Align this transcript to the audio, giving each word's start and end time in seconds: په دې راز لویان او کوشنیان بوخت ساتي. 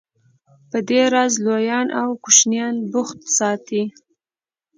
په 0.69 0.77
دې 0.87 1.01
راز 1.13 1.33
لویان 1.45 1.87
او 2.01 2.07
کوشنیان 2.23 2.75
بوخت 2.91 3.19
ساتي. 3.37 3.83